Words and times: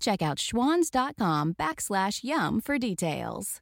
Check 0.00 0.22
out 0.22 0.38
schwans.com 0.38 1.54
backslash 1.54 2.22
YUM 2.24 2.60
for 2.60 2.78
details. 2.78 3.60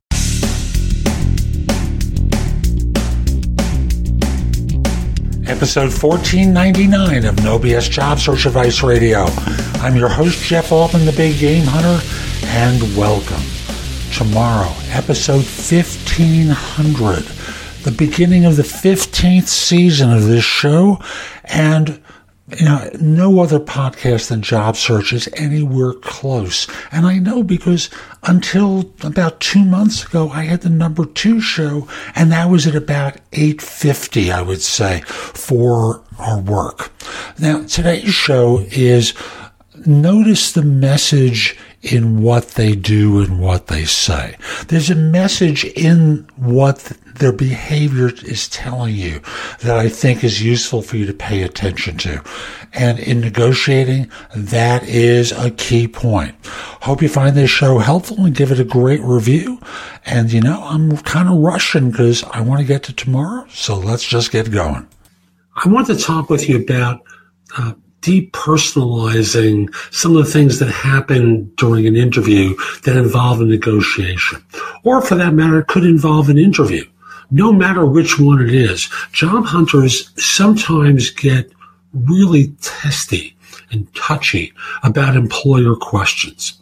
Episode 5.47 5.93
1499 5.93 7.27
of 7.27 7.45
No 7.45 7.59
BS 7.59 7.91
Job 7.91 8.19
Search 8.19 8.47
Advice 8.47 8.83
Radio. 8.83 9.27
I'm 9.81 9.95
your 9.95 10.09
host, 10.09 10.43
Jeff 10.43 10.73
Altman, 10.73 11.05
the 11.05 11.13
Big 11.13 11.39
Game 11.39 11.65
Hunter, 11.67 12.03
and 12.47 12.81
welcome. 12.97 13.43
Tomorrow, 14.13 14.73
episode 14.89 15.45
1500, 15.45 17.25
the 17.85 17.91
beginning 17.91 18.47
of 18.47 18.57
the 18.57 18.63
15th 18.63 19.49
season 19.49 20.11
of 20.13 20.25
this 20.25 20.45
show, 20.45 20.99
and 21.45 22.01
you 22.59 22.65
know, 22.65 22.91
no 23.01 23.41
other 23.41 23.59
podcast 23.61 24.29
than 24.29 24.43
Job 24.43 24.77
Search 24.77 25.13
is 25.13 25.29
anywhere 25.35 25.93
close. 25.93 26.67
And 26.93 27.07
I 27.07 27.19
know 27.19 27.43
because 27.43 27.91
until 28.23 28.93
about 29.03 29.41
two 29.41 29.65
months 29.65 30.05
ago, 30.05 30.31
I 30.31 30.45
had 30.45 30.63
the 30.63 30.71
number 30.71 31.05
two 31.05 31.41
show, 31.41 31.89
and 32.15 32.33
that 32.33 32.51
was 32.51 32.67
at 32.67 32.75
about 32.75 33.17
850, 33.33 34.33
I 34.33 34.43
would 34.43 34.63
say, 34.63 35.01
for 35.03 36.03
our 36.19 36.41
work. 36.41 36.93
Now, 37.39 37.65
today's 37.65 38.15
show 38.15 38.65
is 38.71 39.15
notice 39.87 40.53
the 40.53 40.63
message 40.63 41.57
in 41.83 42.23
what 42.23 42.49
they 42.53 42.75
do 42.75 43.21
and 43.21 43.41
what 43.41 43.67
they 43.67 43.85
say. 43.85 44.37
There's 44.69 44.91
a 44.91 44.95
message 44.95 45.65
in 45.65 46.27
what 46.37 46.93
their 47.17 47.33
behavior 47.33 48.11
is 48.25 48.49
telling 48.49 48.95
you 48.95 49.21
that 49.61 49.79
I 49.79 49.89
think 49.89 50.25
is 50.25 50.43
useful 50.43 50.83
for 50.83 50.97
you 50.97 51.07
to 51.07 51.13
pay 51.13 51.43
attention 51.43 51.97
to. 51.99 52.23
And 52.73 52.99
in 52.99 53.21
negotiating, 53.21 54.11
that 54.35 54.83
is 54.85 55.31
a 55.33 55.51
key 55.51 55.87
point. 55.87 56.35
Hope 56.47 57.03
you 57.03 57.09
find 57.09 57.37
this 57.37 57.51
show 57.51 57.79
helpful 57.79 58.25
and 58.25 58.35
give 58.35 58.51
it 58.51 58.61
a 58.61 58.65
great 58.65 59.01
review. 59.03 59.61
And 60.05 60.33
you 60.33 60.41
know, 60.41 60.63
I'm 60.65 60.97
kind 60.99 61.29
of 61.29 61.39
rushing 61.39 61.91
because 61.91 62.25
I 62.25 62.41
want 62.41 62.61
to 62.61 62.67
get 62.67 62.83
to 62.85 62.93
tomorrow. 62.93 63.47
So 63.51 63.77
let's 63.77 64.05
just 64.05 64.33
get 64.33 64.51
going. 64.51 64.89
I 65.57 65.69
want 65.69 65.87
to 65.87 65.97
talk 65.97 66.31
with 66.31 66.49
you 66.49 66.63
about 66.63 67.01
uh, 67.57 67.75
depersonalizing 68.05 69.75
some 69.91 70.15
of 70.17 70.25
the 70.25 70.31
things 70.31 70.59
that 70.59 70.71
happen 70.71 71.51
during 71.57 71.87
an 71.87 71.97
interview 71.97 72.55
that 72.83 72.97
involve 72.97 73.41
a 73.41 73.45
negotiation. 73.45 74.45
Or 74.83 75.01
for 75.01 75.15
that 75.15 75.33
matter, 75.33 75.63
could 75.63 75.85
involve 75.85 76.29
an 76.29 76.39
interview. 76.39 76.85
No 77.31 77.53
matter 77.53 77.87
which 77.87 78.21
one 78.21 78.43
it 78.43 78.55
is, 78.55 78.91
job 79.13 79.47
hunters 79.47 80.11
sometimes 80.23 81.09
get 81.11 81.51
really 81.95 82.49
testy 82.61 83.35
and 83.71 83.93
touchy 83.95 84.53
about 84.83 85.17
employer 85.17 85.75
questions. 85.75 86.61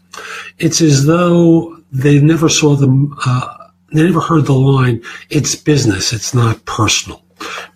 It's 0.58 0.80
as 0.80 1.06
though 1.06 1.76
they 1.90 2.20
never 2.20 2.48
saw 2.48 2.76
them, 2.76 3.16
uh, 3.26 3.68
they 3.92 4.04
never 4.04 4.20
heard 4.20 4.46
the 4.46 4.52
line, 4.52 5.02
it's 5.28 5.56
business, 5.56 6.12
it's 6.12 6.32
not 6.32 6.64
personal 6.66 7.22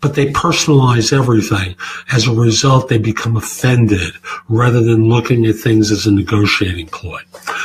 but 0.00 0.14
they 0.14 0.32
personalize 0.32 1.12
everything. 1.16 1.76
As 2.12 2.26
a 2.26 2.32
result, 2.32 2.88
they 2.88 2.98
become 2.98 3.36
offended 3.36 4.12
rather 4.48 4.80
than 4.80 5.08
looking 5.08 5.46
at 5.46 5.56
things 5.56 5.90
as 5.90 6.06
a 6.06 6.12
negotiating 6.12 6.86
ploy. 6.88 7.20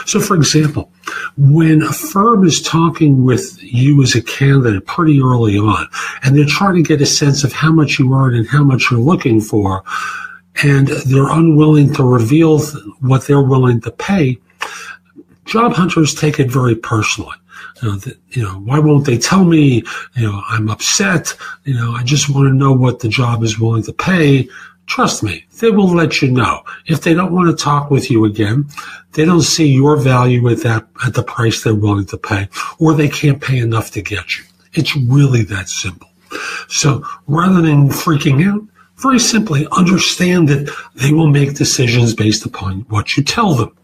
So, 0.06 0.20
for 0.20 0.36
example, 0.36 0.92
when 1.38 1.82
a 1.82 1.94
firm 1.94 2.46
is 2.46 2.62
talking 2.62 3.24
with 3.24 3.62
you 3.62 4.02
as 4.04 4.16
a 4.16 4.22
candidate 4.22 4.86
pretty 4.86 5.22
early 5.22 5.58
on, 5.58 5.88
and 6.24 6.36
they're 6.36 6.46
trying 6.46 6.76
to 6.76 6.84
get 6.84 7.02
a 7.02 7.06
sense 7.06 7.44
of 7.44 7.54
how 7.54 7.72
much 7.72 8.00
you 8.00 8.14
earn 8.14 8.36
and 8.36 8.48
how 8.48 8.64
much 8.64 8.90
you're 8.90 9.00
looking 9.00 9.42
for, 9.42 9.84
and 10.64 10.88
they're 10.88 11.30
unwilling 11.30 11.94
to 11.94 12.04
reveal 12.04 12.60
what 13.00 13.26
they're 13.26 13.42
willing 13.42 13.82
to 13.82 13.92
pay, 13.92 14.38
job 15.52 15.74
hunters 15.74 16.16
take 16.16 16.40
it 16.40 16.50
very 16.50 16.76
personally. 16.76 17.36
You 17.82 17.90
know, 17.90 17.96
the, 17.98 18.18
you 18.30 18.44
know, 18.44 18.54
why 18.60 18.80
won't 18.80 19.06
they 19.06 19.18
tell 19.18 19.44
me? 19.44 19.84
You 20.16 20.24
know, 20.24 20.42
I'm 20.50 20.70
upset. 20.70 21.36
You 21.66 21.74
know, 21.74 21.92
I 21.92 22.04
just 22.04 22.30
want 22.30 22.48
to 22.48 22.54
know 22.54 22.72
what 22.72 23.00
the 23.00 23.10
job 23.10 23.44
is 23.44 23.60
willing 23.60 23.84
to 23.84 23.94
pay. 23.94 24.48
Trust 24.88 25.24
me, 25.24 25.46
they 25.60 25.70
will 25.72 25.94
let 25.94 26.22
you 26.22 26.32
know. 26.32 26.64
If 26.88 27.02
they 27.02 27.14
don't 27.14 27.34
want 27.34 27.50
to 27.50 27.64
talk 27.64 27.92
with 27.92 28.10
you 28.10 28.26
again, 28.26 28.68
they 29.14 29.26
don't 29.26 29.42
see 29.42 29.68
your 29.68 29.98
value 29.98 30.50
at 30.50 30.64
that, 30.64 30.88
at 31.06 31.14
the 31.14 31.24
price 31.24 31.64
they're 31.64 31.76
willing 31.76 32.06
to 32.08 32.18
pay, 32.18 32.48
or 32.80 32.94
they 32.94 33.10
can't 33.10 33.42
pay 33.42 33.60
enough 33.60 33.92
to 33.92 34.02
get 34.02 34.38
you. 34.38 34.46
It's 34.74 34.96
really 34.96 35.44
that 35.44 35.68
simple. 35.68 36.10
So 36.70 37.06
rather 37.28 37.62
than 37.62 37.90
freaking 37.90 38.46
out, 38.48 38.62
very 38.98 39.20
simply 39.20 39.68
understand 39.72 40.48
that 40.50 40.74
they 40.96 41.12
will 41.12 41.28
make 41.28 41.56
decisions 41.56 42.14
based 42.14 42.46
upon 42.46 42.82
what 42.90 43.18
you 43.18 43.24
tell 43.24 43.54
them. 43.54 43.76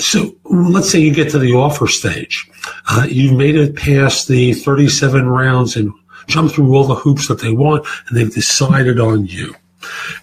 So 0.00 0.34
let's 0.44 0.90
say 0.90 1.00
you 1.00 1.12
get 1.12 1.30
to 1.30 1.38
the 1.38 1.52
offer 1.52 1.86
stage. 1.86 2.50
Uh, 2.88 3.06
you've 3.08 3.36
made 3.36 3.56
it 3.56 3.76
past 3.76 4.28
the 4.28 4.54
37 4.54 5.28
rounds 5.28 5.76
and 5.76 5.92
jumped 6.26 6.54
through 6.54 6.74
all 6.74 6.84
the 6.84 6.94
hoops 6.94 7.28
that 7.28 7.40
they 7.40 7.52
want, 7.52 7.86
and 8.08 8.16
they've 8.16 8.32
decided 8.32 8.98
on 8.98 9.26
you. 9.26 9.54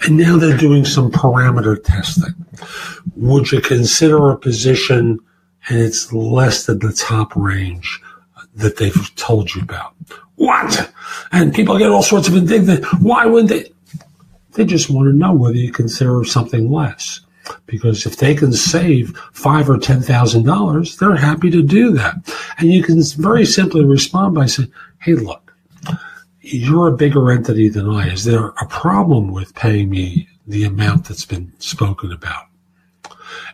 And 0.02 0.18
now 0.18 0.38
they're 0.38 0.58
doing 0.58 0.86
some 0.86 1.12
parameter 1.12 1.82
testing. 1.84 2.34
Would 3.16 3.52
you 3.52 3.62
consider 3.62 4.30
a 4.30 4.38
position 4.38 5.20
and 5.70 5.80
it's 5.80 6.14
less 6.14 6.66
than 6.66 6.80
the 6.80 6.94
top 6.94 7.36
range 7.36 8.02
that 8.56 8.78
they've 8.78 9.16
told 9.16 9.54
you 9.54 9.62
about? 9.62 9.94
What? 10.36 10.92
And 11.32 11.54
people 11.54 11.78
get 11.78 11.90
all 11.90 12.04
sorts 12.04 12.28
of 12.28 12.36
indignant. 12.36 12.86
Why 13.02 13.26
wouldn't 13.26 13.50
they? 13.50 13.72
They 14.54 14.66
just 14.66 14.90
want 14.90 15.08
to 15.08 15.14
know 15.14 15.34
whether 15.34 15.56
you 15.56 15.72
consider 15.72 16.24
something 16.24 16.72
less 16.72 17.22
because 17.66 18.06
if 18.06 18.18
they 18.18 18.34
can 18.34 18.54
save 18.54 19.16
five 19.34 19.70
or 19.70 19.78
ten 19.78 20.02
thousand 20.02 20.46
dollars, 20.46 20.98
they're 20.98 21.16
happy 21.16 21.50
to 21.52 21.62
do 21.62 21.92
that. 21.92 22.16
And 22.58 22.72
you 22.72 22.84
can 22.84 23.02
very 23.18 23.46
simply 23.46 23.86
respond 23.86 24.36
by 24.36 24.46
saying, 24.46 24.72
"Hey, 25.00 25.14
look, 25.14 25.54
you're 26.42 26.88
a 26.88 26.98
bigger 26.98 27.32
entity 27.32 27.70
than 27.70 27.90
I. 27.90 28.10
Is 28.10 28.24
there 28.24 28.48
a 28.48 28.68
problem 28.68 29.32
with 29.32 29.56
paying 29.56 29.90
me 29.90 30.28
the 30.46 30.64
amount 30.64 31.06
that's 31.06 31.26
been 31.26 31.52
spoken 31.60 32.12
about?" 32.12 32.46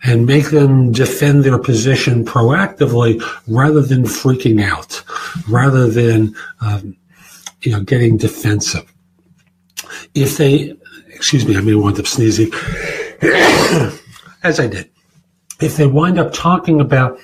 And 0.03 0.25
make 0.25 0.49
them 0.49 0.91
defend 0.91 1.43
their 1.43 1.57
position 1.57 2.25
proactively 2.25 3.21
rather 3.47 3.81
than 3.81 4.03
freaking 4.03 4.61
out, 4.63 5.03
rather 5.49 5.87
than 5.87 6.35
um, 6.61 6.95
you 7.61 7.71
know 7.71 7.81
getting 7.81 8.17
defensive. 8.17 8.91
If 10.13 10.37
they, 10.37 10.75
excuse 11.09 11.47
me, 11.47 11.57
I 11.57 11.61
may 11.61 11.75
wind 11.75 11.99
up 11.99 12.07
sneezing. 12.07 12.51
as 14.44 14.59
I 14.59 14.67
did. 14.67 14.89
If 15.61 15.78
they 15.78 15.88
wind 15.88 16.19
up 16.19 16.34
talking 16.34 16.81
about 16.81 17.19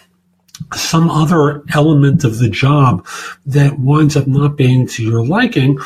some 0.74 1.10
other 1.10 1.64
element 1.74 2.24
of 2.24 2.40
the 2.40 2.50
job 2.50 3.06
that 3.46 3.80
winds 3.80 4.16
up 4.16 4.28
not 4.28 4.56
being 4.56 4.88
to 4.88 5.04
your 5.04 5.26
liking, 5.26 5.78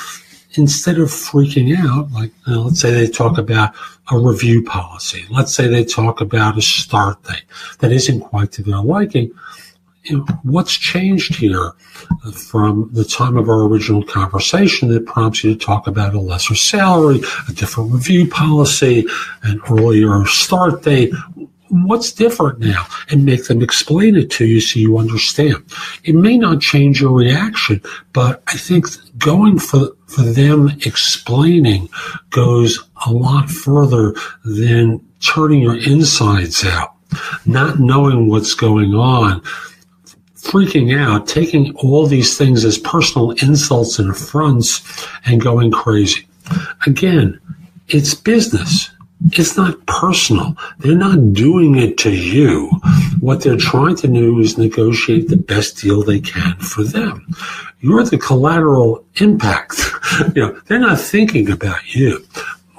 instead 0.56 1.00
of 1.00 1.10
freaking 1.10 1.76
out, 1.78 2.12
like 2.12 2.32
you 2.46 2.54
know, 2.54 2.62
let's 2.64 2.80
say 2.80 2.92
they 2.92 3.08
talk 3.08 3.38
about 3.38 3.74
a 4.12 4.18
review 4.18 4.64
policy, 4.64 5.26
let's 5.30 5.54
say 5.54 5.68
they 5.68 5.84
talk 5.84 6.22
about 6.22 6.58
a 6.58 6.62
start 6.62 7.22
date 7.24 7.44
that 7.80 7.92
isn't 7.92 8.22
quite 8.22 8.52
to 8.52 8.64
their 8.64 8.82
liking, 8.82 9.32
what's 10.44 10.74
changed 10.74 11.36
here 11.36 11.72
from 12.34 12.90
the 12.94 13.06
time 13.06 13.38
of 13.38 13.48
our 13.48 13.64
original 13.64 14.04
conversation 14.04 14.90
that 14.90 15.06
prompts 15.06 15.44
you 15.44 15.54
to 15.54 15.66
talk 15.66 15.88
about 15.88 16.14
a 16.14 16.20
lesser 16.20 16.56
salary, 16.56 17.22
a 17.48 17.54
different 17.54 17.92
review 17.92 18.28
policy, 18.30 19.06
an 19.44 19.62
earlier 19.70 20.26
start 20.26 20.84
date? 20.84 21.14
What's 21.70 22.12
different 22.12 22.60
now? 22.60 22.86
And 23.10 23.26
make 23.26 23.48
them 23.48 23.64
explain 23.64 24.16
it 24.16 24.30
to 24.32 24.46
you 24.46 24.62
so 24.62 24.80
you 24.80 24.98
understand. 25.00 25.64
It 26.04 26.14
may 26.14 26.38
not 26.38 26.62
change 26.62 27.02
your 27.02 27.14
reaction, 27.14 27.82
but 28.12 28.44
I 28.48 28.58
think 28.58 28.86
going 29.18 29.58
for, 29.58 29.90
for 30.06 30.22
them 30.22 30.70
explaining 30.86 31.90
goes 32.30 32.78
a 33.08 33.12
lot 33.12 33.50
further 33.50 34.14
than 34.46 35.04
turning 35.20 35.62
your 35.62 35.78
insides 35.78 36.64
out, 36.64 36.94
not 37.46 37.80
knowing 37.80 38.28
what's 38.28 38.54
going 38.54 38.94
on 38.94 39.42
freaking 40.54 40.96
out, 40.96 41.26
taking 41.28 41.76
all 41.78 42.06
these 42.06 42.38
things 42.38 42.64
as 42.64 42.78
personal 42.78 43.32
insults 43.32 43.98
and 43.98 44.12
affronts 44.12 45.08
and 45.26 45.42
going 45.42 45.72
crazy. 45.72 46.28
Again, 46.86 47.42
it's 47.88 48.14
business. 48.14 48.92
It's 49.32 49.58
not 49.58 49.84
personal. 49.88 50.56
They're 50.78 50.96
not 50.96 51.34
doing 51.34 51.76
it 51.80 51.98
to 52.00 52.12
you. 52.12 52.70
What 53.20 53.42
they're 53.42 53.58
trying 53.58 53.96
to 53.98 54.08
do 54.08 54.40
is 54.42 54.60
negotiate 54.60 55.28
the 55.28 55.38
best 55.38 55.78
deal 55.78 56.04
they 56.04 56.20
can 56.20 56.56
for 56.58 56.84
them. 56.84 57.26
You're 57.80 58.04
the 58.04 58.20
collateral 58.20 59.04
impact. 59.16 59.82
you 60.36 60.42
know, 60.44 60.62
they're 60.68 60.78
not 60.78 61.00
thinking 61.00 61.50
about 61.50 61.96
you. 61.96 62.24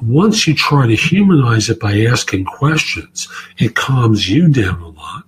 Once 0.01 0.47
you 0.47 0.55
try 0.55 0.87
to 0.87 0.95
humanize 0.95 1.69
it 1.69 1.81
by 1.81 2.03
asking 2.03 2.45
questions, 2.45 3.27
it 3.59 3.75
calms 3.75 4.29
you 4.29 4.49
down 4.49 4.81
a 4.81 4.89
lot 4.91 5.25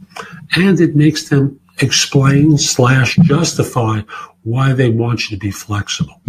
and 0.55 0.81
it 0.81 0.95
makes 0.95 1.29
them 1.29 1.59
explain 1.81 2.59
slash 2.59 3.17
justify 3.17 4.01
why 4.43 4.73
they 4.73 4.89
want 4.89 5.25
you 5.25 5.37
to 5.37 5.41
be 5.41 5.51
flexible. 5.51 6.21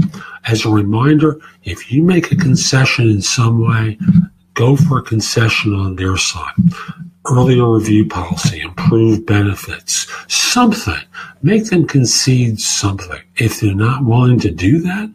As 0.45 0.65
a 0.65 0.69
reminder, 0.69 1.39
if 1.63 1.91
you 1.91 2.03
make 2.03 2.31
a 2.31 2.35
concession 2.35 3.09
in 3.09 3.21
some 3.21 3.65
way, 3.65 3.97
go 4.55 4.75
for 4.75 4.99
a 4.99 5.03
concession 5.03 5.73
on 5.73 5.95
their 5.95 6.17
side. 6.17 6.53
Earlier 7.29 7.69
review 7.69 8.07
policy, 8.07 8.61
improved 8.61 9.25
benefits, 9.25 10.07
something. 10.27 10.99
Make 11.43 11.65
them 11.65 11.85
concede 11.85 12.59
something. 12.59 13.21
If 13.35 13.59
they're 13.59 13.75
not 13.75 14.05
willing 14.05 14.39
to 14.39 14.51
do 14.51 14.79
that, 14.79 15.13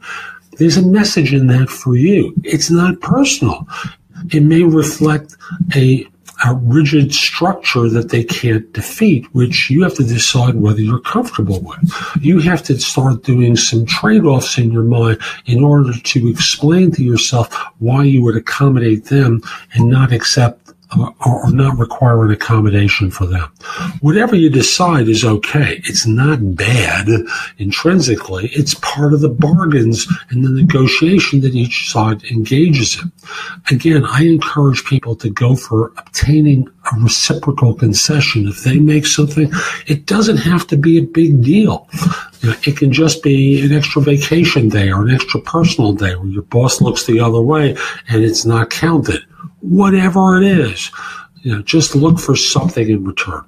there's 0.59 0.77
a 0.77 0.87
message 0.87 1.33
in 1.33 1.49
that 1.49 1.71
for 1.71 1.97
you. 1.97 2.35
It's 2.45 2.71
not 2.71 3.01
personal. 3.01 3.67
It 4.33 4.43
may 4.43 4.63
reflect 4.63 5.35
a 5.75 6.07
a 6.45 6.55
rigid 6.55 7.15
structure 7.15 7.89
that 7.89 8.11
they 8.11 8.25
can't 8.25 8.73
defeat, 8.73 9.27
which 9.33 9.71
you 9.71 9.83
have 9.83 9.95
to 9.95 10.05
decide 10.05 10.55
whether 10.55 10.81
you're 10.81 11.01
comfortable 11.01 11.61
with. 11.61 11.93
You 12.21 12.41
have 12.41 12.63
to 12.65 12.79
start 12.79 13.23
doing 13.23 13.57
some 13.57 13.87
trade 13.87 14.25
offs 14.25 14.59
in 14.59 14.73
your 14.73 14.83
mind 14.83 15.19
in 15.47 15.63
order 15.63 15.93
to 15.93 16.29
explain 16.29 16.91
to 16.93 17.05
yourself 17.05 17.55
why 17.79 18.05
you 18.05 18.23
would 18.23 18.37
accommodate 18.37 19.05
them 19.07 19.43
and 19.75 19.89
not 19.89 20.13
accept 20.13 20.62
Uh, 20.99 21.11
or 21.25 21.51
not 21.51 21.79
require 21.79 22.25
an 22.25 22.31
accommodation 22.31 23.11
for 23.11 23.27
them. 23.27 23.49
Whatever 24.01 24.37
you 24.37 24.51
decide 24.51 25.09
is 25.09 25.25
okay. 25.25 25.81
It's 25.85 26.07
not 26.07 26.55
bad 26.55 27.07
intrinsically. 27.59 28.49
It's 28.49 28.75
part 28.75 29.15
of 29.15 29.21
the 29.21 29.29
bargains 29.29 30.07
and 30.29 30.45
the 30.45 30.51
negotiation 30.51 31.41
that 31.43 31.55
each 31.55 31.91
side 31.91 32.25
engages 32.25 33.01
in. 33.01 33.11
Again, 33.71 34.05
I 34.05 34.25
encourage 34.25 34.85
people 34.85 35.17
to 35.17 35.31
go 35.31 35.57
for 35.57 35.93
obtaining 35.97 36.69
a 36.93 37.01
reciprocal 37.01 37.75
concession. 37.75 38.47
If 38.47 38.65
they 38.65 38.79
make 38.79 39.07
something, 39.07 39.51
it 39.87 40.07
doesn't 40.07 40.39
have 40.39 40.67
to 40.69 40.77
be 40.77 40.99
a 40.99 41.03
big 41.03 41.43
deal. 41.43 41.89
You 42.41 42.51
know, 42.51 42.57
it 42.67 42.77
can 42.77 42.93
just 42.93 43.23
be 43.23 43.65
an 43.65 43.73
extra 43.73 44.03
vacation 44.03 44.69
day 44.69 44.91
or 44.91 45.03
an 45.03 45.15
extra 45.15 45.41
personal 45.41 45.93
day 45.95 46.17
where 46.17 46.29
your 46.29 46.43
boss 46.43 46.81
looks 46.81 47.07
the 47.07 47.21
other 47.21 47.41
way 47.41 47.77
and 48.09 48.23
it's 48.23 48.45
not 48.45 48.71
counted 48.71 49.23
whatever 49.63 50.37
it 50.37 50.45
is. 50.45 50.91
You 51.43 51.57
know, 51.57 51.63
just 51.63 51.95
look 51.95 52.19
for 52.19 52.37
something 52.37 52.89
in 52.89 53.05
return. 53.05 53.45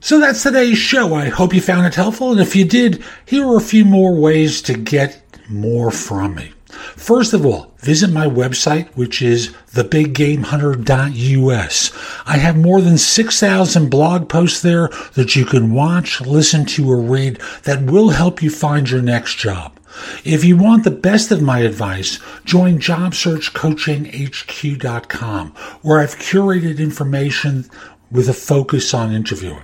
So 0.00 0.18
that's 0.18 0.42
today's 0.42 0.78
show. 0.78 1.14
I 1.14 1.28
hope 1.28 1.54
you 1.54 1.60
found 1.60 1.86
it 1.86 1.94
helpful. 1.94 2.32
And 2.32 2.40
if 2.40 2.56
you 2.56 2.64
did, 2.64 3.02
here 3.24 3.46
are 3.46 3.56
a 3.56 3.60
few 3.60 3.84
more 3.84 4.14
ways 4.14 4.60
to 4.62 4.74
get 4.74 5.22
more 5.48 5.90
from 5.90 6.34
me. 6.34 6.52
First 6.72 7.32
of 7.32 7.46
all, 7.46 7.72
visit 7.78 8.10
my 8.10 8.26
website, 8.26 8.88
which 8.96 9.22
is 9.22 9.54
thebiggamehunter.us. 9.72 11.92
I 12.26 12.36
have 12.38 12.56
more 12.56 12.80
than 12.80 12.98
6,000 12.98 13.90
blog 13.90 14.28
posts 14.28 14.62
there 14.62 14.88
that 15.14 15.36
you 15.36 15.44
can 15.44 15.72
watch, 15.72 16.20
listen 16.20 16.64
to, 16.66 16.90
or 16.90 17.00
read 17.00 17.38
that 17.64 17.82
will 17.82 18.10
help 18.10 18.42
you 18.42 18.50
find 18.50 18.90
your 18.90 19.02
next 19.02 19.36
job. 19.36 19.78
If 20.24 20.44
you 20.44 20.56
want 20.56 20.84
the 20.84 20.90
best 20.90 21.30
of 21.30 21.42
my 21.42 21.60
advice, 21.60 22.18
join 22.44 22.78
JobSearchCoachingHQ.com, 22.78 25.48
where 25.82 26.00
I've 26.00 26.16
curated 26.16 26.78
information 26.78 27.66
with 28.10 28.28
a 28.28 28.34
focus 28.34 28.94
on 28.94 29.12
interviewing. 29.12 29.62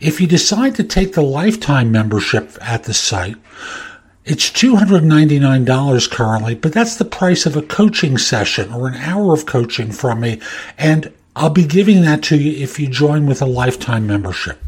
If 0.00 0.20
you 0.20 0.26
decide 0.26 0.74
to 0.76 0.84
take 0.84 1.12
the 1.12 1.22
lifetime 1.22 1.92
membership 1.92 2.56
at 2.60 2.84
the 2.84 2.94
site, 2.94 3.36
it's 4.24 4.50
$299 4.50 6.10
currently, 6.10 6.54
but 6.54 6.72
that's 6.72 6.96
the 6.96 7.04
price 7.04 7.46
of 7.46 7.56
a 7.56 7.62
coaching 7.62 8.18
session 8.18 8.72
or 8.72 8.88
an 8.88 8.94
hour 8.94 9.32
of 9.32 9.46
coaching 9.46 9.90
from 9.90 10.20
me, 10.20 10.40
and 10.76 11.12
I'll 11.34 11.50
be 11.50 11.64
giving 11.64 12.02
that 12.02 12.22
to 12.24 12.36
you 12.36 12.62
if 12.62 12.78
you 12.78 12.88
join 12.88 13.26
with 13.26 13.40
a 13.40 13.46
lifetime 13.46 14.06
membership. 14.06 14.62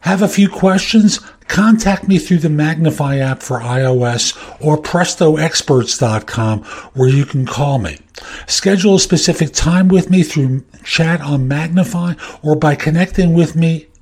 Have 0.00 0.22
a 0.22 0.28
few 0.28 0.48
questions? 0.48 1.18
Contact 1.48 2.06
me 2.06 2.18
through 2.18 2.38
the 2.38 2.48
Magnify 2.48 3.16
app 3.16 3.42
for 3.42 3.58
iOS 3.58 4.36
or 4.60 4.80
prestoexperts.com 4.80 6.62
where 6.94 7.08
you 7.08 7.24
can 7.24 7.46
call 7.46 7.78
me. 7.78 7.98
Schedule 8.46 8.96
a 8.96 9.00
specific 9.00 9.52
time 9.52 9.88
with 9.88 10.10
me 10.10 10.22
through 10.22 10.64
chat 10.84 11.20
on 11.20 11.48
Magnify 11.48 12.14
or 12.42 12.54
by 12.54 12.74
connecting 12.74 13.34
with 13.34 13.56
me 13.56 13.87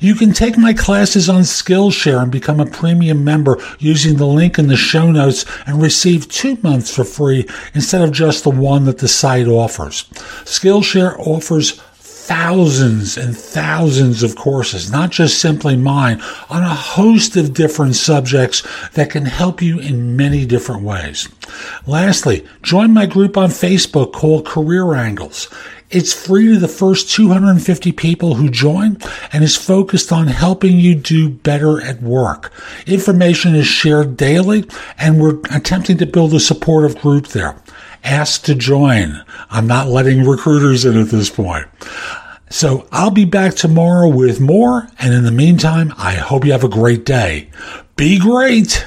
You 0.00 0.14
can 0.14 0.32
take 0.32 0.58
my 0.58 0.72
classes 0.72 1.28
on 1.28 1.42
Skillshare 1.42 2.22
and 2.22 2.30
become 2.30 2.60
a 2.60 2.66
premium 2.66 3.24
member 3.24 3.58
using 3.78 4.16
the 4.16 4.26
link 4.26 4.58
in 4.58 4.68
the 4.68 4.76
show 4.76 5.10
notes 5.10 5.44
and 5.66 5.80
receive 5.80 6.28
two 6.28 6.58
months 6.62 6.94
for 6.94 7.04
free 7.04 7.48
instead 7.74 8.02
of 8.02 8.12
just 8.12 8.44
the 8.44 8.50
one 8.50 8.84
that 8.84 8.98
the 8.98 9.08
site 9.08 9.48
offers. 9.48 10.04
Skillshare 10.44 11.18
offers 11.18 11.80
thousands 12.26 13.16
and 13.16 13.36
thousands 13.36 14.24
of 14.24 14.34
courses, 14.34 14.90
not 14.90 15.10
just 15.10 15.40
simply 15.40 15.76
mine, 15.76 16.20
on 16.50 16.60
a 16.60 16.74
host 16.74 17.36
of 17.36 17.54
different 17.54 17.94
subjects 17.94 18.66
that 18.94 19.10
can 19.10 19.24
help 19.24 19.62
you 19.62 19.78
in 19.78 20.16
many 20.16 20.44
different 20.44 20.82
ways. 20.82 21.28
Lastly, 21.86 22.44
join 22.62 22.92
my 22.92 23.06
group 23.06 23.36
on 23.36 23.48
Facebook 23.50 24.12
called 24.12 24.44
Career 24.44 24.94
Angles. 24.94 25.48
It's 25.90 26.12
free 26.12 26.54
to 26.54 26.58
the 26.58 26.68
first 26.68 27.10
250 27.10 27.92
people 27.92 28.34
who 28.34 28.50
join 28.50 28.98
and 29.32 29.44
is 29.44 29.56
focused 29.56 30.10
on 30.10 30.26
helping 30.26 30.78
you 30.78 30.94
do 30.94 31.28
better 31.28 31.80
at 31.80 32.02
work. 32.02 32.52
Information 32.86 33.54
is 33.54 33.66
shared 33.66 34.16
daily 34.16 34.68
and 34.98 35.20
we're 35.20 35.38
attempting 35.50 35.98
to 35.98 36.06
build 36.06 36.34
a 36.34 36.40
supportive 36.40 36.98
group 36.98 37.28
there. 37.28 37.56
Ask 38.02 38.42
to 38.44 38.54
join. 38.54 39.24
I'm 39.50 39.66
not 39.66 39.88
letting 39.88 40.26
recruiters 40.26 40.84
in 40.84 41.00
at 41.00 41.08
this 41.08 41.30
point. 41.30 41.66
So 42.50 42.88
I'll 42.92 43.10
be 43.10 43.24
back 43.24 43.54
tomorrow 43.54 44.08
with 44.08 44.40
more. 44.40 44.88
And 44.98 45.14
in 45.14 45.24
the 45.24 45.32
meantime, 45.32 45.92
I 45.96 46.14
hope 46.14 46.44
you 46.44 46.52
have 46.52 46.64
a 46.64 46.68
great 46.68 47.04
day. 47.04 47.50
Be 47.96 48.18
great. 48.18 48.86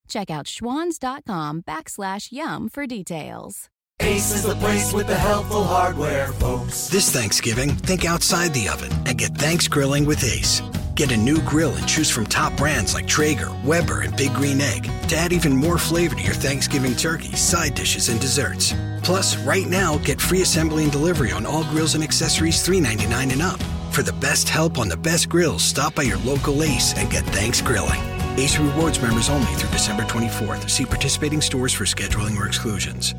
Check 0.11 0.29
out 0.29 0.45
schwans.com 0.45 1.63
backslash 1.63 2.33
yum 2.33 2.67
for 2.67 2.85
details. 2.85 3.69
Ace 4.01 4.33
is 4.33 4.43
the 4.43 4.55
place 4.55 4.91
with 4.91 5.07
the 5.07 5.15
helpful 5.15 5.63
hardware, 5.63 6.27
folks. 6.33 6.89
This 6.89 7.09
Thanksgiving, 7.09 7.69
think 7.69 8.03
outside 8.03 8.53
the 8.53 8.67
oven 8.67 8.91
and 9.05 9.17
get 9.17 9.31
thanks 9.35 9.69
grilling 9.69 10.05
with 10.05 10.21
Ace. 10.23 10.61
Get 10.95 11.13
a 11.13 11.17
new 11.17 11.39
grill 11.43 11.73
and 11.75 11.87
choose 11.87 12.09
from 12.09 12.25
top 12.25 12.57
brands 12.57 12.93
like 12.93 13.07
Traeger, 13.07 13.49
Weber, 13.63 14.01
and 14.01 14.13
Big 14.17 14.33
Green 14.33 14.59
Egg 14.59 14.83
to 15.07 15.15
add 15.15 15.31
even 15.31 15.55
more 15.55 15.77
flavor 15.77 16.15
to 16.15 16.21
your 16.21 16.33
Thanksgiving 16.33 16.95
turkey, 16.95 17.33
side 17.37 17.75
dishes, 17.75 18.09
and 18.09 18.19
desserts. 18.19 18.73
Plus, 19.03 19.37
right 19.45 19.67
now, 19.67 19.97
get 19.99 20.19
free 20.19 20.41
assembly 20.41 20.83
and 20.83 20.91
delivery 20.91 21.31
on 21.31 21.45
all 21.45 21.63
grills 21.65 21.95
and 21.95 22.03
accessories 22.03 22.67
$3.99 22.67 23.31
and 23.31 23.41
up. 23.41 23.61
For 23.93 24.03
the 24.03 24.13
best 24.13 24.49
help 24.49 24.77
on 24.77 24.89
the 24.89 24.97
best 24.97 25.29
grills, 25.29 25.63
stop 25.63 25.95
by 25.95 26.03
your 26.03 26.17
local 26.19 26.63
Ace 26.63 26.93
and 26.97 27.09
get 27.09 27.23
thanks 27.27 27.61
grilling. 27.61 28.01
Ace 28.37 28.57
Rewards 28.57 29.01
members 29.01 29.29
only 29.29 29.53
through 29.55 29.71
December 29.71 30.03
24th. 30.03 30.69
See 30.69 30.85
participating 30.85 31.41
stores 31.41 31.73
for 31.73 31.83
scheduling 31.83 32.37
or 32.37 32.47
exclusions. 32.47 33.13